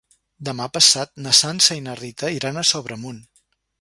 Demà 0.47 0.65
passat 0.77 1.11
na 1.25 1.33
Sança 1.41 1.77
i 1.81 1.83
na 1.89 1.95
Rita 2.01 2.33
iran 2.39 2.59
a 2.59 2.65
Sobremunt. 2.71 3.21